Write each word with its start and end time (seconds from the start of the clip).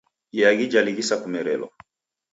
Iaghi 0.37 0.65
jalighisa 0.71 1.15
kumerelwa. 1.21 1.69